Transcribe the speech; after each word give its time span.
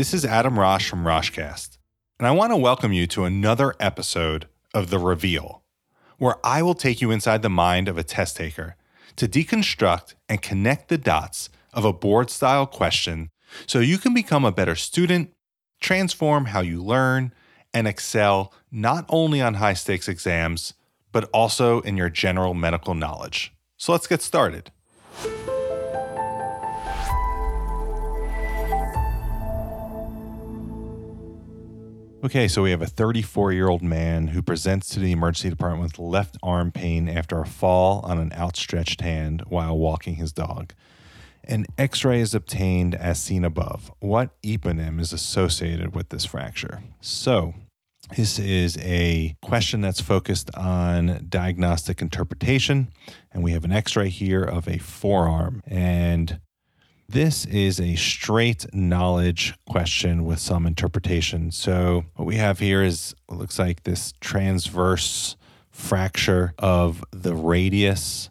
This 0.00 0.14
is 0.14 0.24
Adam 0.24 0.58
Rosh 0.58 0.88
from 0.88 1.04
Roshcast, 1.04 1.76
and 2.18 2.26
I 2.26 2.30
want 2.30 2.52
to 2.52 2.56
welcome 2.56 2.90
you 2.90 3.06
to 3.08 3.24
another 3.24 3.74
episode 3.78 4.48
of 4.72 4.88
The 4.88 4.98
Reveal, 4.98 5.62
where 6.16 6.36
I 6.42 6.62
will 6.62 6.72
take 6.72 7.02
you 7.02 7.10
inside 7.10 7.42
the 7.42 7.50
mind 7.50 7.86
of 7.86 7.98
a 7.98 8.02
test 8.02 8.38
taker 8.38 8.76
to 9.16 9.28
deconstruct 9.28 10.14
and 10.26 10.40
connect 10.40 10.88
the 10.88 10.96
dots 10.96 11.50
of 11.74 11.84
a 11.84 11.92
board 11.92 12.30
style 12.30 12.64
question 12.64 13.28
so 13.66 13.78
you 13.80 13.98
can 13.98 14.14
become 14.14 14.42
a 14.42 14.50
better 14.50 14.74
student, 14.74 15.34
transform 15.82 16.46
how 16.46 16.62
you 16.62 16.82
learn, 16.82 17.34
and 17.74 17.86
excel 17.86 18.54
not 18.72 19.04
only 19.10 19.42
on 19.42 19.52
high 19.52 19.74
stakes 19.74 20.08
exams, 20.08 20.72
but 21.12 21.28
also 21.34 21.80
in 21.82 21.98
your 21.98 22.08
general 22.08 22.54
medical 22.54 22.94
knowledge. 22.94 23.52
So 23.76 23.92
let's 23.92 24.06
get 24.06 24.22
started. 24.22 24.70
Okay, 32.22 32.48
so 32.48 32.62
we 32.62 32.70
have 32.70 32.82
a 32.82 32.86
34 32.86 33.52
year 33.52 33.68
old 33.68 33.80
man 33.80 34.28
who 34.28 34.42
presents 34.42 34.90
to 34.90 35.00
the 35.00 35.10
emergency 35.10 35.48
department 35.48 35.82
with 35.82 35.98
left 35.98 36.36
arm 36.42 36.70
pain 36.70 37.08
after 37.08 37.40
a 37.40 37.46
fall 37.46 38.00
on 38.00 38.18
an 38.18 38.30
outstretched 38.34 39.00
hand 39.00 39.42
while 39.48 39.78
walking 39.78 40.16
his 40.16 40.30
dog. 40.30 40.74
An 41.44 41.64
x 41.78 42.04
ray 42.04 42.20
is 42.20 42.34
obtained 42.34 42.94
as 42.94 43.18
seen 43.18 43.42
above. 43.42 43.90
What 44.00 44.38
eponym 44.42 45.00
is 45.00 45.14
associated 45.14 45.94
with 45.94 46.10
this 46.10 46.26
fracture? 46.26 46.82
So, 47.00 47.54
this 48.14 48.38
is 48.38 48.76
a 48.82 49.34
question 49.40 49.80
that's 49.80 50.02
focused 50.02 50.54
on 50.54 51.24
diagnostic 51.26 52.02
interpretation. 52.02 52.88
And 53.32 53.42
we 53.42 53.52
have 53.52 53.64
an 53.64 53.72
x 53.72 53.96
ray 53.96 54.10
here 54.10 54.44
of 54.44 54.68
a 54.68 54.76
forearm. 54.76 55.62
And 55.66 56.38
this 57.10 57.44
is 57.46 57.80
a 57.80 57.96
straight 57.96 58.72
knowledge 58.72 59.54
question 59.68 60.24
with 60.24 60.38
some 60.38 60.64
interpretation. 60.64 61.50
So, 61.50 62.04
what 62.14 62.24
we 62.24 62.36
have 62.36 62.60
here 62.60 62.84
is 62.84 63.16
it 63.28 63.34
looks 63.34 63.58
like 63.58 63.82
this 63.82 64.14
transverse 64.20 65.36
fracture 65.72 66.54
of 66.58 67.04
the 67.10 67.34
radius, 67.34 68.30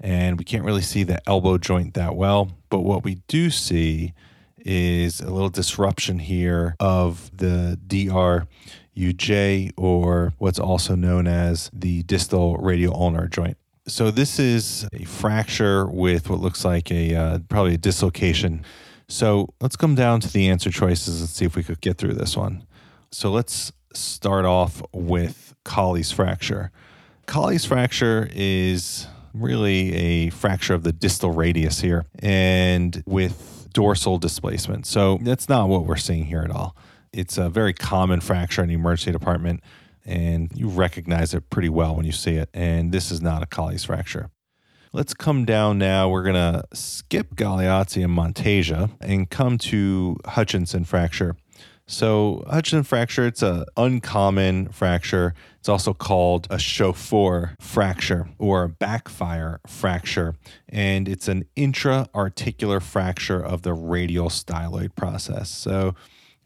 and 0.00 0.38
we 0.38 0.44
can't 0.44 0.64
really 0.64 0.80
see 0.80 1.02
the 1.02 1.20
elbow 1.28 1.58
joint 1.58 1.94
that 1.94 2.14
well. 2.14 2.52
But 2.68 2.80
what 2.80 3.02
we 3.02 3.16
do 3.26 3.50
see 3.50 4.14
is 4.58 5.20
a 5.20 5.30
little 5.30 5.50
disruption 5.50 6.20
here 6.20 6.76
of 6.78 7.36
the 7.36 7.80
DRUJ, 7.88 9.72
or 9.76 10.34
what's 10.38 10.60
also 10.60 10.94
known 10.94 11.26
as 11.26 11.68
the 11.72 12.04
distal 12.04 12.58
radial 12.58 12.94
ulnar 12.94 13.26
joint. 13.26 13.56
So 13.86 14.10
this 14.10 14.38
is 14.38 14.86
a 14.92 15.04
fracture 15.04 15.86
with 15.86 16.28
what 16.28 16.40
looks 16.40 16.64
like 16.64 16.90
a 16.90 17.14
uh, 17.14 17.38
probably 17.48 17.74
a 17.74 17.78
dislocation. 17.78 18.64
So 19.08 19.48
let's 19.60 19.76
come 19.76 19.94
down 19.94 20.20
to 20.20 20.32
the 20.32 20.48
answer 20.48 20.70
choices 20.70 21.20
and 21.20 21.28
see 21.28 21.44
if 21.44 21.56
we 21.56 21.62
could 21.62 21.80
get 21.80 21.98
through 21.98 22.14
this 22.14 22.36
one. 22.36 22.64
So 23.10 23.30
let's 23.30 23.72
start 23.92 24.44
off 24.44 24.82
with 24.92 25.54
Colles 25.64 26.12
fracture. 26.12 26.70
Colles 27.26 27.64
fracture 27.64 28.28
is 28.32 29.06
really 29.32 29.94
a 29.94 30.30
fracture 30.30 30.74
of 30.74 30.82
the 30.82 30.92
distal 30.92 31.32
radius 31.32 31.80
here 31.80 32.04
and 32.20 33.02
with 33.06 33.68
dorsal 33.72 34.18
displacement. 34.18 34.86
So 34.86 35.18
that's 35.22 35.48
not 35.48 35.68
what 35.68 35.86
we're 35.86 35.96
seeing 35.96 36.24
here 36.24 36.42
at 36.42 36.50
all. 36.50 36.76
It's 37.12 37.38
a 37.38 37.48
very 37.48 37.72
common 37.72 38.20
fracture 38.20 38.62
in 38.62 38.68
the 38.68 38.74
emergency 38.74 39.12
department 39.12 39.60
and 40.10 40.50
you 40.54 40.68
recognize 40.68 41.32
it 41.32 41.48
pretty 41.50 41.68
well 41.68 41.94
when 41.94 42.04
you 42.04 42.12
see 42.12 42.34
it. 42.34 42.50
And 42.52 42.92
this 42.92 43.10
is 43.10 43.22
not 43.22 43.42
a 43.42 43.46
Colles 43.46 43.84
fracture. 43.84 44.30
Let's 44.92 45.14
come 45.14 45.44
down 45.44 45.78
now. 45.78 46.08
We're 46.08 46.24
going 46.24 46.34
to 46.34 46.64
skip 46.72 47.36
Galeazzi 47.36 48.04
and 48.04 48.16
Monteggia 48.16 48.90
and 49.00 49.30
come 49.30 49.56
to 49.58 50.16
Hutchinson 50.26 50.84
fracture. 50.84 51.36
So, 51.86 52.44
Hutchinson 52.48 52.84
fracture, 52.84 53.26
it's 53.26 53.42
an 53.42 53.64
uncommon 53.76 54.68
fracture. 54.68 55.34
It's 55.58 55.68
also 55.68 55.92
called 55.92 56.46
a 56.48 56.58
chauffeur 56.58 57.56
fracture 57.60 58.28
or 58.38 58.62
a 58.64 58.68
backfire 58.68 59.60
fracture. 59.66 60.36
And 60.68 61.08
it's 61.08 61.26
an 61.26 61.44
intra 61.56 62.06
articular 62.14 62.78
fracture 62.78 63.44
of 63.44 63.62
the 63.62 63.74
radial 63.74 64.28
styloid 64.28 64.94
process. 64.94 65.50
So, 65.50 65.94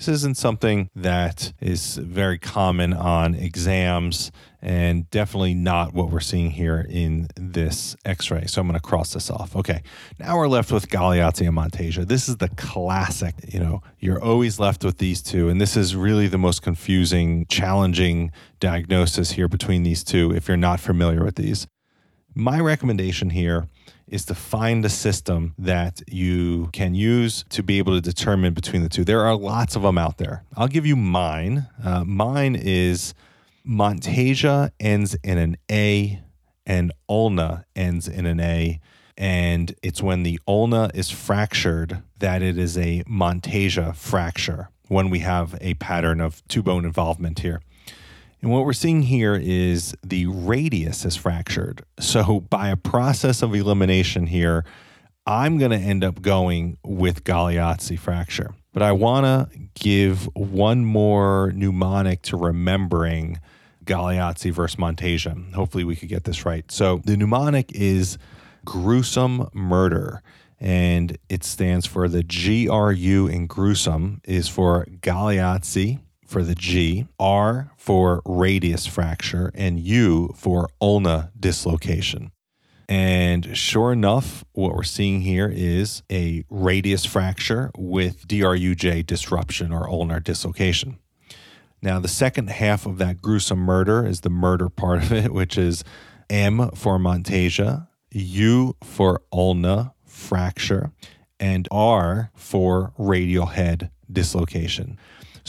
this 0.00 0.08
isn't 0.08 0.38
something 0.38 0.88
that 0.96 1.52
is 1.60 1.96
very 1.96 2.38
common 2.38 2.94
on 2.94 3.34
exams 3.34 4.32
and 4.62 5.10
definitely 5.10 5.52
not 5.52 5.92
what 5.92 6.10
we're 6.10 6.20
seeing 6.20 6.50
here 6.50 6.86
in 6.88 7.28
this 7.36 7.94
x-ray. 8.06 8.46
So 8.46 8.62
I'm 8.62 8.66
going 8.66 8.80
to 8.80 8.82
cross 8.82 9.12
this 9.12 9.30
off. 9.30 9.54
Okay. 9.54 9.82
Now 10.18 10.38
we're 10.38 10.48
left 10.48 10.72
with 10.72 10.88
Galeazzi 10.88 11.46
and 11.46 11.54
Monteggia. 11.54 12.08
This 12.08 12.30
is 12.30 12.38
the 12.38 12.48
classic, 12.48 13.34
you 13.46 13.60
know, 13.60 13.82
you're 13.98 14.22
always 14.22 14.58
left 14.58 14.84
with 14.84 14.96
these 14.96 15.20
two 15.20 15.50
and 15.50 15.60
this 15.60 15.76
is 15.76 15.94
really 15.94 16.28
the 16.28 16.38
most 16.38 16.62
confusing, 16.62 17.44
challenging 17.50 18.32
diagnosis 18.58 19.32
here 19.32 19.48
between 19.48 19.82
these 19.82 20.02
two 20.02 20.34
if 20.34 20.48
you're 20.48 20.56
not 20.56 20.80
familiar 20.80 21.22
with 21.22 21.34
these. 21.34 21.66
My 22.34 22.58
recommendation 22.58 23.28
here 23.28 23.68
is 24.06 24.24
to 24.26 24.34
find 24.34 24.84
a 24.84 24.88
system 24.88 25.54
that 25.58 26.02
you 26.08 26.68
can 26.72 26.94
use 26.94 27.44
to 27.50 27.62
be 27.62 27.78
able 27.78 27.94
to 27.94 28.00
determine 28.00 28.52
between 28.54 28.82
the 28.82 28.88
two. 28.88 29.04
There 29.04 29.20
are 29.20 29.36
lots 29.36 29.76
of 29.76 29.82
them 29.82 29.98
out 29.98 30.18
there. 30.18 30.44
I'll 30.56 30.68
give 30.68 30.86
you 30.86 30.96
mine. 30.96 31.68
Uh, 31.82 32.04
mine 32.04 32.56
is 32.56 33.14
Monteggia 33.66 34.70
ends 34.80 35.16
in 35.22 35.38
an 35.38 35.56
A 35.70 36.20
and 36.66 36.92
ulna 37.08 37.66
ends 37.76 38.08
in 38.08 38.26
an 38.26 38.40
A. 38.40 38.80
And 39.16 39.74
it's 39.82 40.02
when 40.02 40.22
the 40.22 40.40
ulna 40.46 40.90
is 40.94 41.10
fractured 41.10 42.02
that 42.18 42.42
it 42.42 42.56
is 42.58 42.78
a 42.78 43.02
Monteggia 43.04 43.94
fracture 43.94 44.70
when 44.88 45.10
we 45.10 45.20
have 45.20 45.56
a 45.60 45.74
pattern 45.74 46.20
of 46.20 46.42
two 46.48 46.62
bone 46.62 46.84
involvement 46.84 47.40
here. 47.40 47.60
And 48.42 48.50
what 48.50 48.64
we're 48.64 48.72
seeing 48.72 49.02
here 49.02 49.34
is 49.34 49.94
the 50.02 50.26
radius 50.26 51.04
is 51.04 51.16
fractured. 51.16 51.82
So, 51.98 52.40
by 52.40 52.68
a 52.68 52.76
process 52.76 53.42
of 53.42 53.54
elimination 53.54 54.26
here, 54.26 54.64
I'm 55.26 55.58
going 55.58 55.72
to 55.72 55.76
end 55.76 56.02
up 56.02 56.22
going 56.22 56.78
with 56.82 57.24
Galeazzi 57.24 57.98
fracture. 57.98 58.54
But 58.72 58.82
I 58.82 58.92
want 58.92 59.26
to 59.26 59.58
give 59.74 60.24
one 60.34 60.84
more 60.84 61.52
mnemonic 61.54 62.22
to 62.22 62.36
remembering 62.36 63.40
Galeazzi 63.84 64.52
versus 64.52 64.76
Monteggia. 64.76 65.52
Hopefully, 65.52 65.84
we 65.84 65.96
could 65.96 66.08
get 66.08 66.24
this 66.24 66.46
right. 66.46 66.70
So, 66.70 67.02
the 67.04 67.16
mnemonic 67.18 67.72
is 67.72 68.16
gruesome 68.64 69.48
murder 69.52 70.22
and 70.58 71.16
it 71.30 71.42
stands 71.42 71.86
for 71.86 72.06
the 72.06 72.22
GRU 72.22 73.26
in 73.26 73.46
gruesome 73.46 74.20
is 74.24 74.46
for 74.46 74.84
Galeazzi 75.00 76.00
for 76.30 76.44
the 76.44 76.54
G, 76.54 77.08
R 77.18 77.72
for 77.76 78.22
radius 78.24 78.86
fracture, 78.86 79.50
and 79.52 79.80
U 79.80 80.32
for 80.36 80.68
ulna 80.80 81.32
dislocation. 81.38 82.30
And 82.88 83.56
sure 83.56 83.92
enough, 83.92 84.44
what 84.52 84.74
we're 84.74 84.84
seeing 84.84 85.22
here 85.22 85.52
is 85.52 86.04
a 86.10 86.44
radius 86.48 87.04
fracture 87.04 87.72
with 87.76 88.28
DRUJ 88.28 89.06
disruption 89.06 89.72
or 89.72 89.90
ulnar 89.90 90.20
dislocation. 90.20 91.00
Now, 91.82 91.98
the 91.98 92.08
second 92.08 92.50
half 92.50 92.86
of 92.86 92.98
that 92.98 93.20
gruesome 93.20 93.60
murder 93.60 94.06
is 94.06 94.20
the 94.20 94.30
murder 94.30 94.68
part 94.68 95.02
of 95.02 95.12
it, 95.12 95.32
which 95.32 95.58
is 95.58 95.82
M 96.28 96.70
for 96.76 96.98
Monteggia, 96.98 97.88
U 98.12 98.76
for 98.84 99.22
ulna 99.32 99.94
fracture, 100.04 100.92
and 101.40 101.66
R 101.72 102.30
for 102.36 102.92
radial 102.98 103.46
head 103.46 103.90
dislocation. 104.12 104.96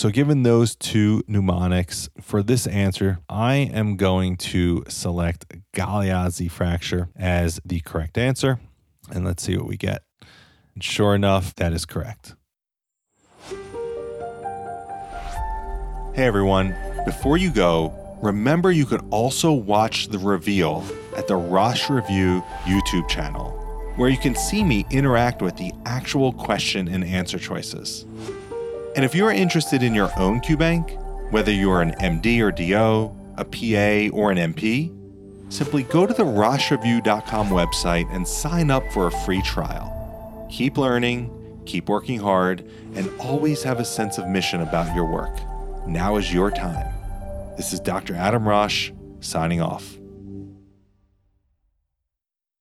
So, 0.02 0.10
given 0.10 0.42
those 0.42 0.76
two 0.76 1.22
mnemonics, 1.28 2.10
for 2.20 2.42
this 2.42 2.66
answer, 2.66 3.20
I 3.30 3.54
am 3.72 3.98
going 3.98 4.36
to 4.38 4.84
select 4.88 5.46
Galeazzi 5.76 6.50
fracture 6.50 7.10
as 7.16 7.60
the 7.64 7.82
correct 7.82 8.18
answer. 8.18 8.59
And 9.12 9.24
let's 9.24 9.44
see 9.44 9.56
what 9.56 9.68
we 9.68 9.78
get. 9.78 10.02
And 10.74 10.84
sure 10.84 11.14
enough, 11.14 11.53
that 11.58 11.72
is 11.72 11.86
correct. 11.86 12.34
Hey 16.16 16.26
everyone, 16.26 16.76
before 17.06 17.38
you 17.38 17.52
go, 17.52 17.94
remember 18.24 18.72
you 18.72 18.88
could 18.88 19.06
also 19.12 19.52
watch 19.52 20.08
the 20.08 20.18
reveal 20.18 20.84
at 21.16 21.28
the 21.28 21.36
Rosh 21.36 21.92
Review 21.92 22.44
YouTube 22.64 23.08
channel, 23.08 23.52
where 23.97 24.09
you 24.09 24.18
can 24.18 24.34
see 24.34 24.64
me 24.64 24.84
interact 24.90 25.44
with 25.44 25.58
the 25.58 25.72
actual 25.86 26.34
question 26.34 26.88
and 26.88 27.04
answer 27.04 27.38
choices. 27.38 28.08
And 28.96 29.05
if 29.05 29.16
you're 29.16 29.32
interested 29.32 29.84
in 29.84 29.96
your 29.96 30.11
own 30.20 30.41
QBank, 30.41 31.32
whether 31.32 31.52
you're 31.52 31.82
an 31.82 31.91
MD 31.93 32.41
or 32.41 32.52
DO, 32.52 33.16
a 33.38 33.46
PA, 33.46 34.16
or 34.16 34.32
an 34.32 34.53
NP, 34.53 35.53
simply 35.53 35.84
go 35.84 36.05
to 36.05 36.14
the 36.14 36.23
RoshReview.com 36.23 37.47
website 37.47 38.14
and 38.14 38.28
sign 38.28 38.70
up 38.70 38.84
for 38.91 39.08
a 39.08 39.11
free 39.11 39.41
trial. 39.43 40.47
Keep 40.52 40.78
learning, 40.78 41.61
keep 41.66 41.88
working 41.88 42.20
hard, 42.20 42.70
and 42.93 43.09
always 43.20 43.64
have 43.64 43.79
a 43.79 43.85
sense 43.85 44.17
of 44.17 44.28
mission 44.28 44.61
about 44.61 44.94
your 44.94 45.05
work. 45.05 45.40
Now 45.87 46.17
is 46.17 46.34
your 46.34 46.52
time. 46.52 46.91
This 47.55 47.72
is 47.72 47.79
Dr. 47.79 48.16
Adam 48.16 48.46
Rosh 48.46 48.91
signing 49.22 49.61
off. 49.61 50.01